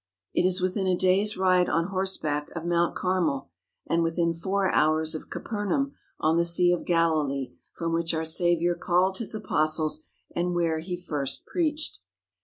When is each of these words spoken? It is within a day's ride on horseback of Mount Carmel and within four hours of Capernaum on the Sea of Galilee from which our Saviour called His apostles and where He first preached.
It 0.33 0.47
is 0.47 0.61
within 0.61 0.87
a 0.87 0.97
day's 0.97 1.37
ride 1.37 1.69
on 1.69 1.89
horseback 1.89 2.49
of 2.55 2.65
Mount 2.65 2.95
Carmel 2.95 3.51
and 3.85 4.01
within 4.01 4.33
four 4.33 4.71
hours 4.73 5.13
of 5.13 5.29
Capernaum 5.29 5.93
on 6.19 6.37
the 6.37 6.43
Sea 6.43 6.71
of 6.71 6.85
Galilee 6.85 7.53
from 7.73 7.93
which 7.93 8.11
our 8.15 8.25
Saviour 8.25 8.73
called 8.73 9.19
His 9.19 9.35
apostles 9.35 10.01
and 10.35 10.55
where 10.55 10.79
He 10.79 10.97
first 10.97 11.45
preached. 11.45 11.99